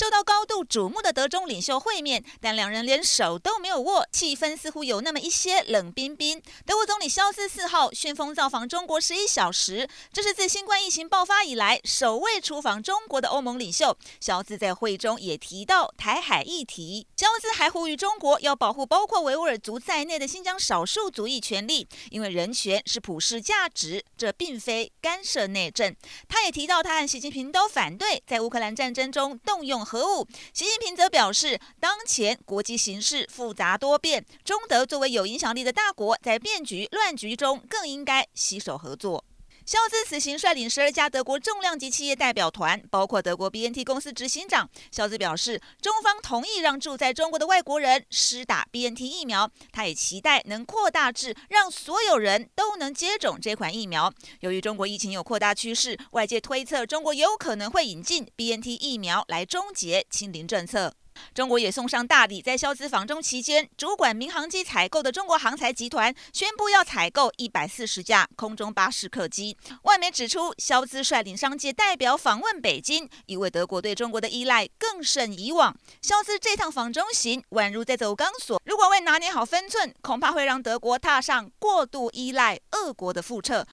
[0.00, 6.40] 受到高度瞩目的德中领袖会面，但两人连手都没有握，气氛似乎有那么一些冷冰冰。
[6.64, 13.94] 德国总理肖兹四号旋风造访中国十一小时，这是自新冠疫情爆发以来首位出访中国的欧盟领袖。
[14.20, 25.94] 肖兹在会中也提到台海议题，肖兹还呼吁中国要保护包括维吾尔族在内的新疆少数族裔权利，因为人权是普世价值，这并非干涉内政。
[26.26, 39.24] 他也提到，他和习近平都反对在乌克兰战争中动用核武，习近平则表示，当前国际形势复杂多变，中德作为有影响力的大国，在变局乱局中更应该携手合作。
[39.70, 44.68] 肖兹此行率领十二家德国重量级企业代表团，包括德国 BNT 公司执行长。
[44.90, 54.12] 肖兹表示，中方同意让住在中国的外国人施打 BNT 疫苗，他也期待能扩大至让所有人都能接种这款疫苗。
[54.40, 60.92] 由于中国疫情有扩大趋势，外界推测中国有可能会引进 BNT 疫苗来终结清零政策。
[61.34, 69.56] 中国也送上大礼，在萧兹访中期间，主管民航机采购的中国航材集团宣布要采购一百四十架空中巴士客机。
[69.82, 75.76] 外媒指出，萧兹率领商界代表访问北京，因为德国对中国的依赖更甚以往。
[76.02, 83.66] 萧兹这趟访中行宛如在走钢索，如果未拿捏好分寸，恐怕会让德国踏上过度依赖俄国的覆辙，